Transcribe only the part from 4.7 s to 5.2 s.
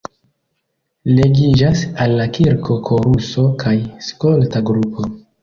grupo.